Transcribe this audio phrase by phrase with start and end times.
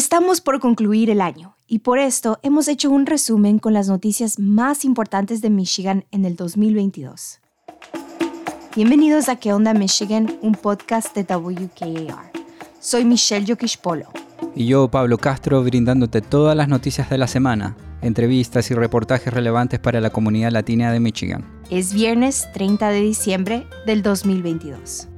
[0.00, 4.38] Estamos por concluir el año y por esto hemos hecho un resumen con las noticias
[4.38, 7.38] más importantes de Michigan en el 2022.
[8.74, 10.38] Bienvenidos a ¿Qué onda Michigan?
[10.40, 12.32] Un podcast de WKAR.
[12.80, 14.06] Soy Michelle Yokishpolo.
[14.54, 19.80] Y yo, Pablo Castro, brindándote todas las noticias de la semana, entrevistas y reportajes relevantes
[19.80, 21.44] para la comunidad latina de Michigan.
[21.68, 25.09] Es viernes 30 de diciembre del 2022.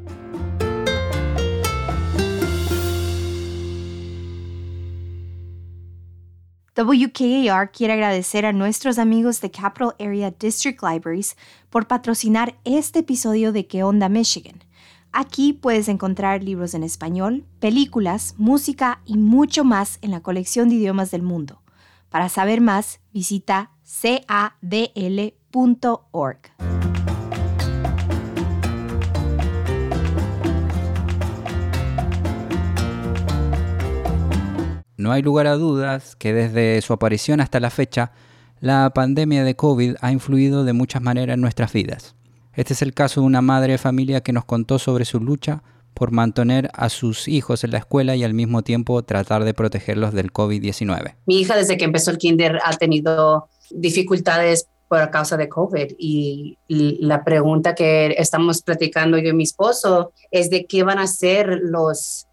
[6.85, 11.37] WKAR quiere agradecer a nuestros amigos de Capital Area District Libraries
[11.71, 14.65] por patrocinar este episodio de ¿Qué onda Michigan?
[15.13, 20.77] Aquí puedes encontrar libros en español, películas, música y mucho más en la colección de
[20.77, 21.63] idiomas del mundo.
[22.09, 25.33] Para saber más, visita cadl.org.
[35.03, 38.13] No hay lugar a dudas que desde su aparición hasta la fecha,
[38.61, 42.15] la pandemia de COVID ha influido de muchas maneras en nuestras vidas.
[42.55, 45.65] Este es el caso de una madre de familia que nos contó sobre su lucha
[45.93, 50.15] por mantener a sus hijos en la escuela y al mismo tiempo tratar de protegerlos
[50.15, 51.17] del COVID-19.
[51.27, 56.59] Mi hija desde que empezó el kinder ha tenido dificultades por causa de COVID y
[56.69, 61.59] la pregunta que estamos platicando yo y mi esposo es de qué van a ser
[61.61, 62.29] los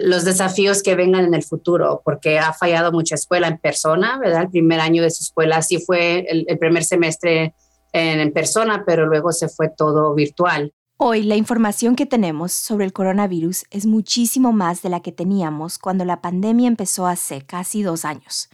[0.00, 4.42] los desafíos que vengan en el futuro, porque ha fallado mucha escuela en persona, ¿verdad?
[4.42, 7.54] El primer año de su escuela sí fue el, primer semestre
[7.92, 10.72] en, en persona, pero luego se fue todo virtual.
[10.96, 15.78] Hoy la información que tenemos sobre el coronavirus es muchísimo más de la que teníamos
[15.78, 18.48] cuando la pandemia empezó hace casi dos años.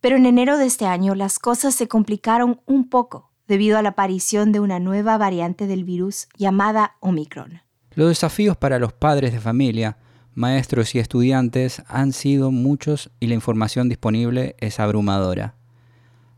[0.00, 3.90] Pero en enero de este año las cosas se complicaron un poco debido a la
[3.90, 7.62] aparición de una nueva variante del virus llamada Omicron.
[7.94, 9.96] Los desafíos para los padres de familia
[10.38, 15.54] maestros y estudiantes han sido muchos y la información disponible es abrumadora.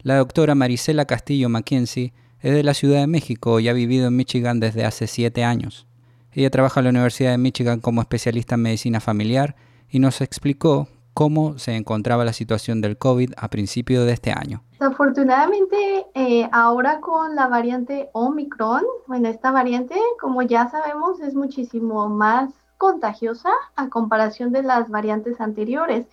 [0.03, 4.17] La doctora Marisela Castillo Mackenzie es de la Ciudad de México y ha vivido en
[4.17, 5.87] Michigan desde hace siete años.
[6.33, 9.55] Ella trabaja en la Universidad de Michigan como especialista en medicina familiar
[9.91, 14.63] y nos explicó cómo se encontraba la situación del COVID a principios de este año.
[14.79, 22.09] Afortunadamente, eh, ahora con la variante Omicron, bueno, esta variante, como ya sabemos, es muchísimo
[22.09, 22.51] más
[22.81, 26.07] contagiosa a comparación de las variantes anteriores.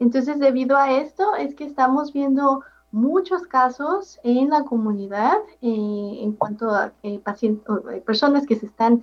[0.00, 6.32] Entonces, debido a esto, es que estamos viendo muchos casos en la comunidad eh, en
[6.32, 9.02] cuanto a eh, eh, personas que se están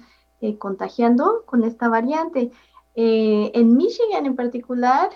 [0.59, 2.52] contagiando con esta variante.
[2.94, 5.09] en Michigan en particular,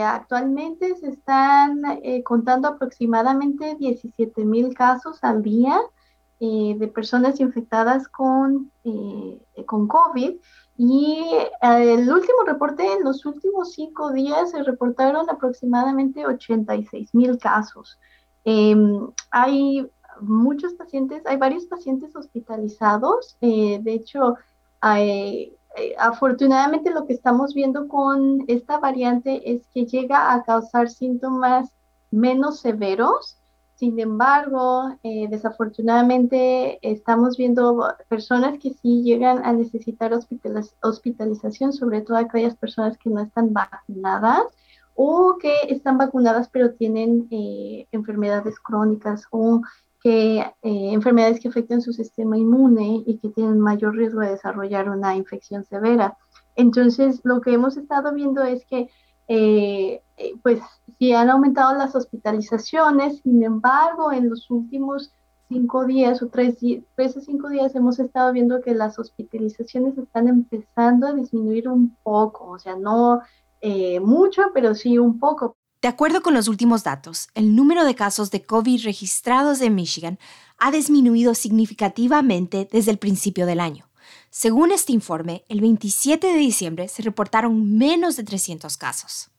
[0.00, 1.82] actualmente se están
[2.24, 5.78] contando aproximadamente 17 mil casos al día
[6.40, 8.70] de personas infectadas con,
[9.66, 10.32] con COVID
[10.76, 11.24] y
[11.62, 17.98] eh, el último reporte, en los últimos cinco días se reportaron aproximadamente 86 mil casos.
[18.44, 19.88] Em, hay
[20.20, 23.36] muchos pacientes, hay varios pacientes hospitalizados.
[23.40, 24.36] Eh, de hecho,
[24.96, 25.56] eh,
[25.98, 31.70] afortunadamente lo que estamos viendo con esta variante es que llega a causar síntomas
[32.10, 33.38] menos severos
[33.76, 40.12] sin embargo, eh, desafortunadamente estamos viendo personas que sí llegan a necesitar
[40.80, 44.44] hospitalización, sobre todo aquellas personas que no están vacunadas
[44.94, 49.60] o que están vacunadas pero tienen eh, enfermedades crónicas o
[50.00, 54.88] que eh, enfermedades que afectan su sistema inmune y que tienen mayor riesgo de desarrollar
[54.88, 56.16] una infección severa.
[56.54, 58.88] Entonces, lo que hemos estado viendo es que
[60.42, 60.60] pues
[60.98, 65.12] sí han aumentado las hospitalizaciones, sin embargo, en los últimos
[65.48, 66.56] cinco días o tres,
[66.96, 71.96] tres o cinco días hemos estado viendo que las hospitalizaciones están empezando a disminuir un
[72.02, 73.20] poco, o sea, no
[73.60, 75.56] eh, mucho, pero sí un poco.
[75.82, 80.18] De acuerdo con los últimos datos, el número de casos de COVID registrados en Michigan
[80.58, 83.90] ha disminuido significativamente desde el principio del año.
[84.30, 89.30] Según este informe, el 27 de diciembre se reportaron menos de 300 casos.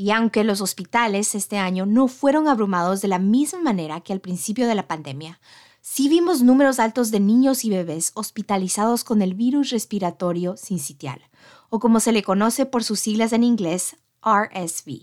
[0.00, 4.20] Y aunque los hospitales este año no fueron abrumados de la misma manera que al
[4.20, 5.40] principio de la pandemia,
[5.80, 11.20] sí vimos números altos de niños y bebés hospitalizados con el virus respiratorio sincitial,
[11.68, 15.00] o como se le conoce por sus siglas en inglés, RSV.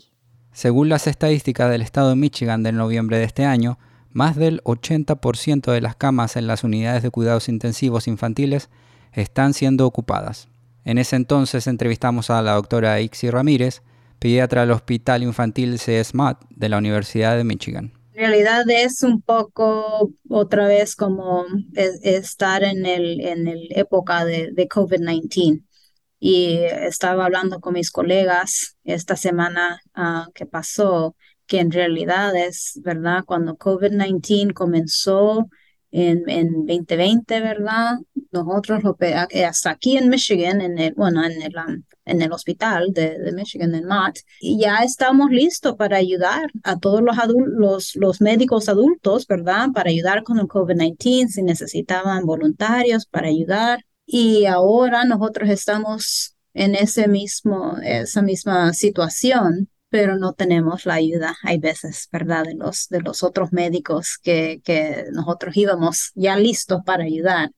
[0.53, 3.77] Según las estadísticas del estado de Michigan del noviembre de este año,
[4.11, 8.69] más del 80% de las camas en las unidades de cuidados intensivos infantiles
[9.11, 10.47] están siendo ocupadas.
[10.85, 13.81] En ese entonces entrevistamos a la doctora Ixi Ramírez,
[14.19, 17.93] pediatra del Hospital Infantil CSMAT de la Universidad de Michigan.
[18.13, 24.51] En realidad es un poco otra vez como estar en el en el época de,
[24.53, 25.61] de COVID-19.
[26.19, 31.15] y estaba hablando con mis colegas esta semana uh, que pasó,
[31.45, 33.23] que en realidad es, ¿verdad?
[33.25, 35.49] Cuando COVID-19 comenzó
[35.91, 37.97] en, en 2020, ¿verdad?
[38.43, 38.97] Nosotros lo,
[39.47, 43.73] hasta aquí en Michigan, en el, bueno, en el, um, en el hospital de, Michigan,
[43.73, 47.15] en Mott, y ya estamos listos para ayudar a todos los,
[47.47, 49.69] los, los médicos adultos, ¿verdad?
[49.73, 53.85] Para ayudar con el COVID-19, si necesitaban voluntarios para ayudar.
[54.05, 61.37] Y ahora nosotros estamos en ese mismo, esa misma situación pero no tenemos la ayuda,
[61.41, 66.81] hay veces, ¿verdad?, de los, de los otros médicos que, que nosotros íbamos ya listos
[66.85, 67.51] para ayudar.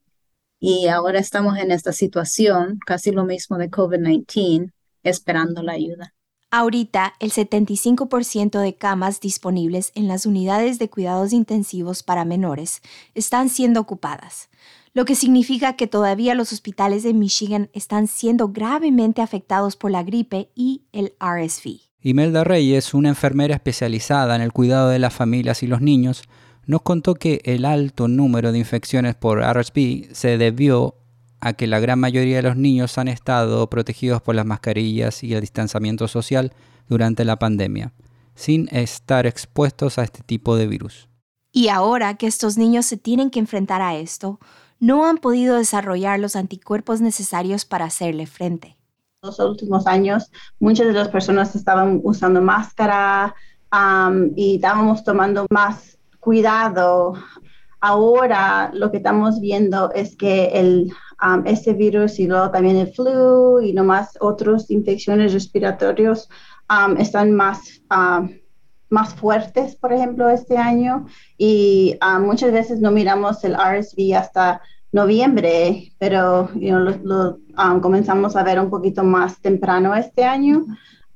[0.59, 4.71] Y ahora estamos en esta situación, casi lo mismo de COVID-19,
[5.04, 6.13] esperando la ayuda.
[6.50, 12.81] Ahorita, el 75% de camas disponibles en las unidades de cuidados intensivos para menores
[13.15, 14.50] están siendo ocupadas,
[14.94, 20.03] lo que significa que todavía los hospitales de Michigan están siendo gravemente afectados por la
[20.03, 21.81] gripe y el RSV.
[22.01, 26.24] Imelda Reyes, una enfermera especializada en el cuidado de las familias y los niños,
[26.68, 30.96] nos contó que el alto número de infecciones por RSV se debió
[31.40, 35.34] a que la gran mayoría de los niños han estado protegidos por las mascarillas y
[35.34, 36.54] el distanciamiento social
[36.88, 37.94] durante la pandemia,
[38.36, 41.08] sin estar expuestos a este tipo de virus.
[41.52, 44.40] Y ahora que estos niños se tienen que enfrentar a esto,
[44.80, 48.78] no han podido desarrollar los anticuerpos necesarios para hacerle frente
[49.24, 53.36] los últimos años muchas de las personas estaban usando máscara
[54.36, 55.97] y estábamos tomando más
[56.27, 57.13] cuidado.
[57.79, 60.91] Ahora lo que estamos viendo es que el,
[61.45, 66.27] este virus y luego también el flu y nomás otras infecciones respiratorias
[66.97, 67.81] están más,
[68.89, 71.06] más fuertes, por ejemplo, este año.
[71.38, 74.59] Y muchas veces no miramos el RSV hasta
[74.91, 80.65] noviembre, pero lo, um, comenzamos a ver un poquito más temprano este año.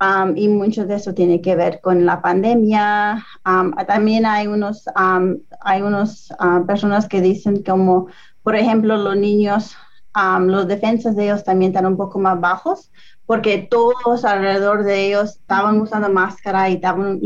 [0.02, 3.24] Um, y mucho de eso tiene que ver con la pandemia.
[3.46, 8.08] Um, también hay unos, hay unos uh, personas que dicen como,
[8.42, 9.78] por ejemplo, los niños,
[10.42, 12.92] los defensas de ellos también están un poco más bajos
[13.28, 17.22] porque todos alrededor de ellos estaban usando máscara y estaban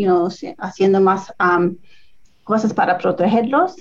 [0.60, 1.34] haciendo más
[2.44, 3.78] cosas para protegerlos.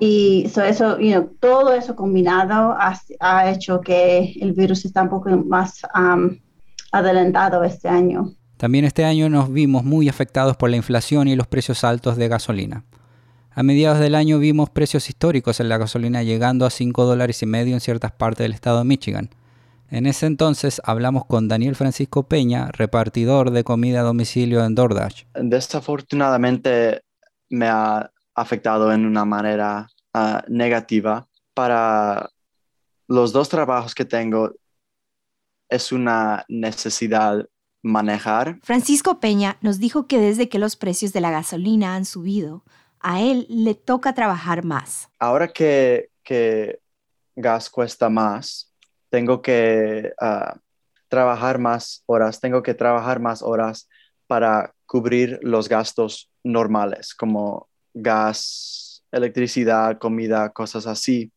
[0.00, 0.96] Y eso,
[1.38, 5.82] todo eso combinado ha, hecho que el virus está un poco más
[6.90, 8.37] adelantado este año.
[8.58, 12.26] También este año nos vimos muy afectados por la inflación y los precios altos de
[12.26, 12.84] gasolina.
[13.52, 17.46] A mediados del año vimos precios históricos en la gasolina llegando a 5 dólares y
[17.46, 19.30] medio en ciertas partes del estado de Michigan.
[19.90, 25.24] En ese entonces hablamos con Daniel Francisco Peña, repartidor de comida a domicilio en DoorDash.
[25.34, 27.02] Desafortunadamente
[27.50, 31.28] me ha afectado en una manera ah, negativa.
[31.54, 32.28] Para
[33.06, 34.52] los dos trabajos que tengo,
[35.68, 37.46] es una necesidad
[37.88, 38.58] manejar.
[38.62, 42.64] Francisco Peña nos dijo que desde que los precios de la gasolina han subido,
[43.00, 45.08] a él le toca trabajar más.
[45.18, 46.80] Ahora que, que
[47.34, 48.72] gas cuesta más,
[49.10, 50.58] tengo que ah,
[51.08, 53.88] trabajar más horas, tengo que trabajar más horas
[54.26, 61.32] para cubrir los gastos normales, como gas, electricidad, comida, cosas así.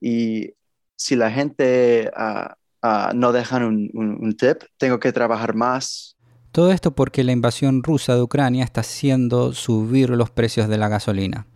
[0.00, 0.54] Y
[0.96, 6.16] si la gente ah, ah, no dejan un, un, tip, tengo que trabajar más.
[6.52, 10.88] Todo esto porque la invasión rusa de Ucrania está haciendo subir los precios de la
[10.88, 11.46] gasolina.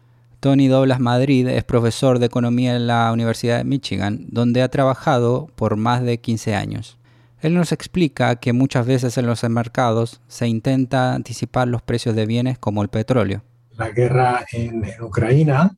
[0.41, 5.49] Tony Doblas Madrid es profesor de economía en la Universidad de Michigan, donde ha trabajado
[5.57, 6.99] por más de 15 años.
[7.41, 12.27] Él nos explica que muchas veces en los mercados se intenta anticipar los precios de
[12.27, 13.43] bienes como el petróleo
[13.77, 15.71] la guerra en, Ucrania,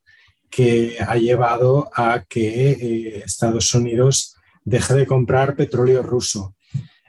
[0.50, 4.35] que ha llevado a que eh, Estados Unidos
[4.66, 6.54] deje de comprar petróleo ruso.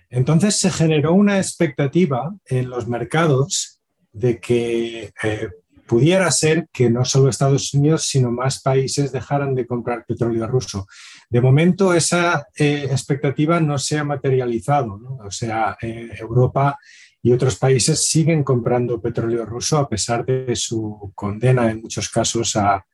[0.09, 3.81] Entonces se generó una expectativa en los mercados
[4.13, 5.49] de que eh,
[5.85, 10.87] pudiera ser que no solo Estados Unidos, sino más países dejaran de comprar petróleo ruso.
[11.29, 14.99] De momento esa eh, expectativa no se ha materializado.
[15.25, 16.77] O sea, Europa
[17.21, 22.55] y otros países siguen comprando petróleo ruso a pesar de su condena en muchos casos
[22.55, 22.85] a,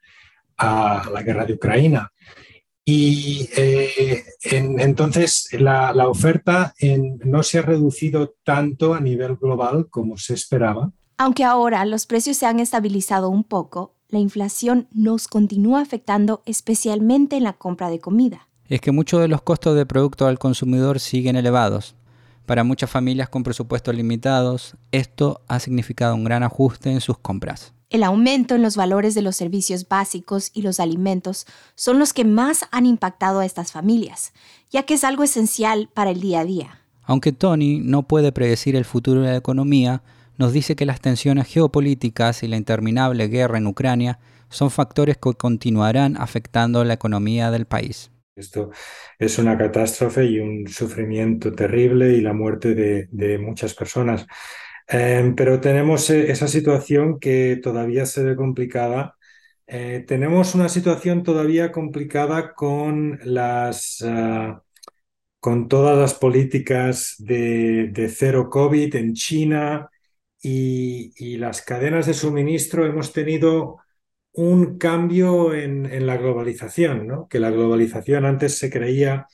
[0.58, 2.10] la guerra de Ucrania.
[2.86, 6.74] Y eh, entonces la, oferta
[7.24, 10.92] no se ha reducido tanto a nivel global como se esperaba.
[11.18, 17.38] Aunque ahora los precios se han estabilizado un poco, la inflación nos continúa afectando especialmente
[17.38, 18.48] en la compra de comida.
[18.68, 21.96] Es que muchos de los costos de producto al consumidor siguen elevados.
[22.46, 27.74] Para muchas familias con presupuestos limitados, esto ha significado un gran ajuste en sus compras.
[27.94, 31.46] El aumento en los valores de los servicios básicos y los alimentos
[31.76, 34.34] son los que más han impactado a estas familias,
[34.72, 36.82] ya que es algo esencial para el día a día.
[37.04, 40.02] Aunque Tony no puede predecir el futuro de la economía,
[40.40, 44.18] nos dice que las tensiones geopolíticas y la interminable guerra en Ucrania
[44.50, 48.10] son factores que continuarán afectando la economía del país.
[48.36, 48.72] Esto
[49.20, 54.26] es una catástrofe y un sufrimiento terrible y la muerte de, muchas personas.
[54.88, 59.18] Em, pero tenemos eh, esa situación que todavía se ve complicada.
[59.68, 64.62] Eh, tenemos una situación todavía complicada con las, ah,
[65.40, 69.90] con todas las políticas de, de, cero COVID en China
[70.42, 72.86] y, y las cadenas de suministro.
[72.86, 73.78] Hemos tenido
[74.34, 77.28] un cambio en, la globalización, ¿no?
[77.28, 79.28] que la globalización antes se creía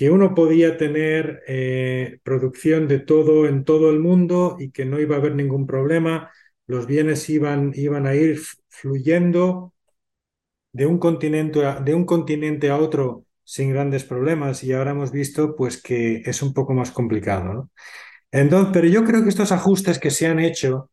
[0.00, 4.98] que uno podía tener eh, producción de todo en todo el mundo y que no
[4.98, 6.30] iba a haber ningún problema,
[6.66, 8.40] los bienes iban, iban a ir
[8.70, 9.74] fluyendo
[10.72, 15.12] de un, continente a, de un continente a otro sin grandes problemas y ahora hemos
[15.12, 17.68] visto pues que es un poco más complicado.
[18.32, 20.90] Entonces, pero yo creo que estos ajustes que se han hecho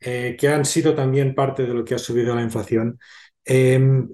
[0.00, 2.98] eh, que han sido también parte de lo que ha subido la inflación,
[3.42, 4.06] em,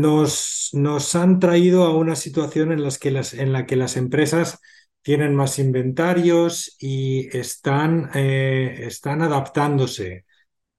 [0.00, 4.60] nos, han traído a una situación en, las que las, en la que las empresas
[5.02, 10.24] tienen más inventarios y están, eh, adaptándose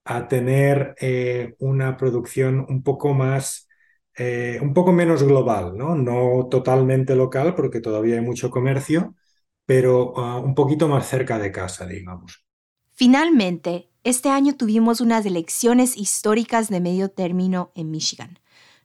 [0.05, 3.67] a tener eh, una producción un poco más,
[4.61, 5.95] un poco menos global, ¿no?
[5.95, 9.15] no totalmente local porque todavía hay mucho comercio,
[9.65, 12.45] pero ah, un poquito más cerca de casa, digamos.
[12.93, 18.39] Finalmente, este año tuvimos unas elecciones históricas de medio término en Michigan.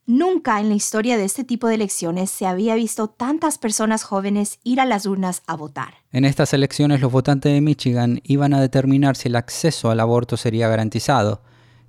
[0.09, 4.57] Nunca en la historia de este tipo de elecciones se había visto tantas personas jóvenes
[4.63, 5.93] ir a las urnas a votar.
[6.11, 10.35] En estas elecciones los votantes de Michigan iban a determinar si el acceso al aborto
[10.35, 11.43] sería garantizado,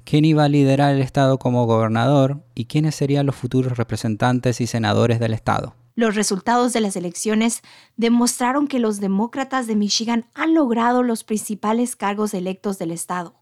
[0.05, 4.67] quién iba a liderar el estado como gobernador y quiénes serían los futuros representantes y
[4.67, 5.75] senadores del estado.
[5.95, 7.63] Los resultados de las elecciones
[7.97, 13.40] demostraron que los demócratas de Michigan han logrado los principales cargos electos del estado.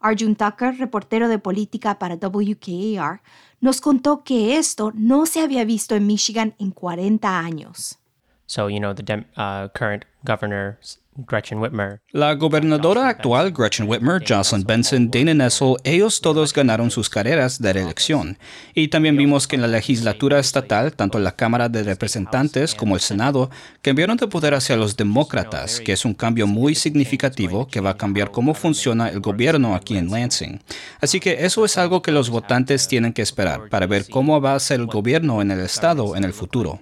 [0.00, 3.20] Arjun Tucker, reportero de política para WKAR,
[3.60, 7.98] nos contó que esto no se había visto en Michigan en 40 años.
[8.46, 9.02] So, you know, the
[9.36, 10.78] uh, current governor
[11.26, 12.00] Gretchen Whitmer.
[12.12, 17.72] La gobernadora actual, Gretchen Whitmer, Jocelyn Benson, Dana Nessel, ellos todos ganaron sus carreras de
[17.72, 18.38] reelección.
[18.72, 23.00] Y también vimos que en la legislatura estatal, tanto la Cámara de Representantes como el
[23.00, 23.50] Senado,
[23.82, 27.96] cambiaron de poder hacia los demócratas, que es un cambio muy significativo que va a
[27.96, 30.60] cambiar cómo funciona el gobierno aquí en Lansing.
[31.00, 34.54] Así que eso es algo que los votantes tienen que esperar para ver cómo va
[34.54, 36.80] a ser el gobierno en el estado en el futuro.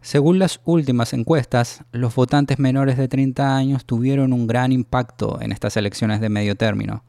[0.00, 5.52] Según las últimas encuestas, los votantes menores de 30 años tuvieron un gran impacto en
[5.52, 7.04] estas elecciones de medio término,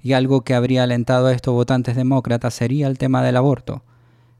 [0.00, 3.82] y algo que habría alentado a estos votantes demócratas sería el tema del aborto.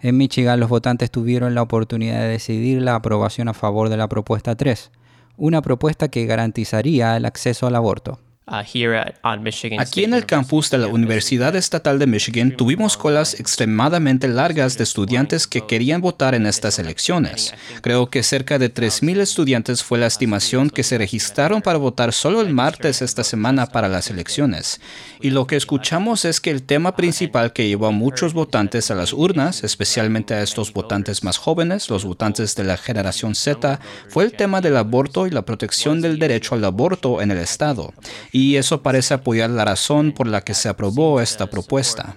[0.00, 4.08] En Michigan los votantes tuvieron la oportunidad de decidir la aprobación a favor de la
[4.08, 4.92] propuesta 3,
[5.36, 8.20] una propuesta que garantizaría el acceso al aborto.
[8.50, 14.78] Uh, Aquí en el campus de la Universidad Estatal de Michigan tuvimos colas extremadamente largas
[14.78, 17.52] de estudiantes que querían votar en estas elecciones.
[17.82, 22.40] Creo que cerca de 3.000 estudiantes fue la estimación que se registraron para votar solo
[22.40, 24.80] el martes esta semana para las elecciones.
[25.20, 28.94] Y lo que escuchamos es que el tema principal que llevó a muchos votantes a
[28.94, 33.78] las urnas, especialmente a estos votantes más jóvenes, los votantes de la generación Z,
[34.08, 37.92] fue el tema del aborto y la protección del derecho al aborto en el Estado.
[38.37, 42.16] y eso parece apoyar la razón por la que se aprobó esta propuesta.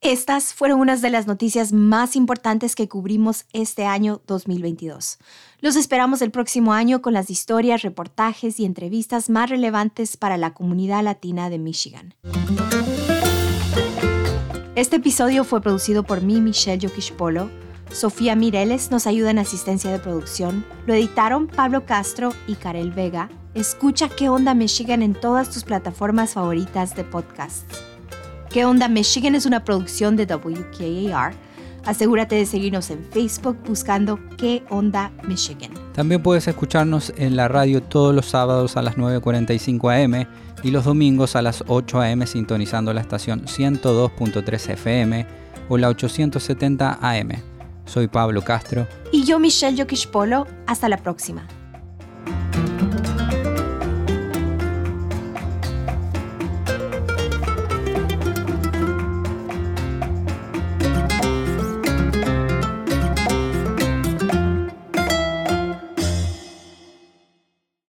[0.00, 5.18] Estas fueron unas de las noticias más importantes que cubrimos este año 2022.
[5.60, 10.54] Los esperamos el próximo año con las historias, reportajes y entrevistas más relevantes para la
[10.54, 12.14] comunidad latina de Michigan.
[14.76, 17.50] Este episodio fue producido por mí, Michelle Yokishpolo.
[17.90, 20.64] Sofía Mireles nos ayuda en asistencia de producción.
[20.86, 23.28] Lo editaron Pablo Castro y Karel Vega
[23.58, 27.64] Escucha ¿Qué onda Michigan en todas tus plataformas favoritas de podcasts.
[28.50, 31.34] ¿Qué onda Michigan es una producción de WKAR.
[31.84, 35.72] Asegúrate de seguirnos en Facebook buscando ¿Qué onda Michigan?
[35.92, 40.28] También puedes escucharnos en la radio todos los sábados a las 9.45 am
[40.62, 45.26] y los domingos a las 8 am sintonizando la estación 102.3 FM
[45.68, 47.30] o la 870 AM.
[47.86, 48.86] Soy Pablo Castro.
[49.10, 50.46] Y yo Michelle Polo.
[50.68, 51.44] Hasta la próxima.